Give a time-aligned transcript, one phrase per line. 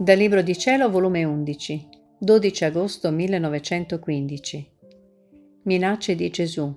[0.00, 1.88] Dal Libro di Cielo, volume 11,
[2.20, 4.70] 12 agosto 1915.
[5.62, 6.72] Minacce di Gesù.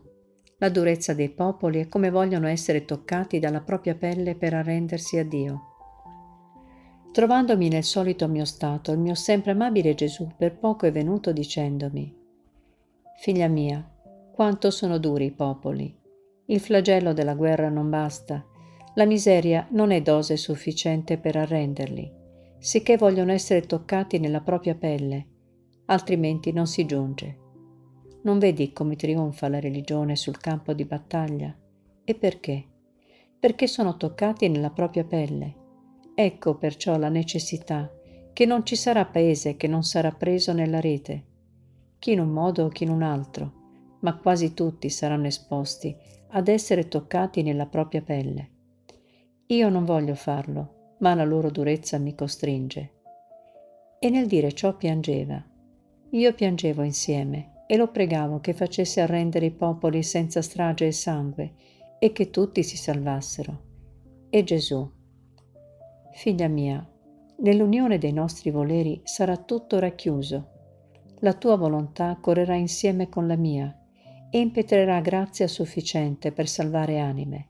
[0.58, 5.24] La durezza dei popoli e come vogliono essere toccati dalla propria pelle per arrendersi a
[5.24, 5.62] Dio.
[7.12, 12.18] Trovandomi nel solito mio stato, il mio sempre amabile Gesù per poco è venuto dicendomi,
[13.20, 13.88] Figlia mia,
[14.34, 15.96] quanto sono duri i popoli.
[16.46, 18.44] Il flagello della guerra non basta,
[18.96, 22.18] la miseria non è dose sufficiente per arrenderli
[22.62, 25.26] sicché vogliono essere toccati nella propria pelle,
[25.86, 27.38] altrimenti non si giunge.
[28.22, 31.58] Non vedi come trionfa la religione sul campo di battaglia?
[32.04, 32.64] E perché?
[33.40, 35.56] Perché sono toccati nella propria pelle.
[36.14, 37.92] Ecco perciò la necessità
[38.32, 41.26] che non ci sarà paese che non sarà preso nella rete,
[41.98, 43.54] chi in un modo, chi in un altro,
[44.02, 45.98] ma quasi tutti saranno esposti
[46.30, 48.50] ad essere toccati nella propria pelle.
[49.48, 52.92] Io non voglio farlo, ma la loro durezza mi costringe.
[54.00, 55.44] E nel dire ciò piangeva.
[56.12, 61.54] Io piangevo insieme e lo pregavo che facesse arrendere i popoli senza strage e sangue
[62.00, 63.70] e che tutti si salvassero.
[64.30, 64.90] E Gesù,
[66.14, 66.86] figlia mia,
[67.38, 70.50] nell'unione dei nostri voleri sarà tutto racchiuso.
[71.20, 73.76] La tua volontà correrà insieme con la mia
[74.30, 77.48] e impetrerà grazia sufficiente per salvare anime.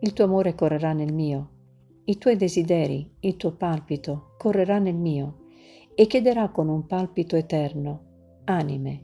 [0.00, 1.54] Il tuo amore correrà nel mio
[2.08, 5.38] i tuoi desideri, il tuo palpito correrà nel mio
[5.92, 9.02] e chiederà con un palpito eterno, anime.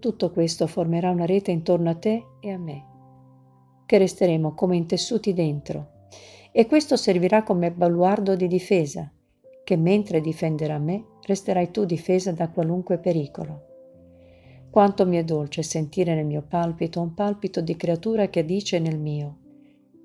[0.00, 2.84] Tutto questo formerà una rete intorno a te e a me,
[3.86, 6.08] che resteremo come intessuti dentro,
[6.50, 9.08] e questo servirà come baluardo di difesa,
[9.62, 13.66] che mentre difenderà me, resterai tu difesa da qualunque pericolo.
[14.68, 18.98] Quanto mi è dolce sentire nel mio palpito un palpito di creatura che dice nel
[18.98, 19.36] mio,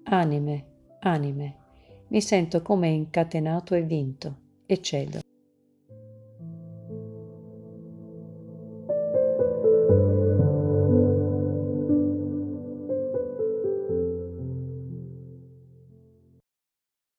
[0.03, 0.65] anime,
[0.99, 1.63] anime
[2.07, 5.19] mi sento come incatenato e vinto, e cedo.